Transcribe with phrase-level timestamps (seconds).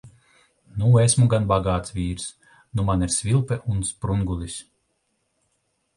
[0.83, 2.25] Nu esmu gan bagāts vīrs.
[2.79, 4.57] Nu man ir svilpe un sprungulis!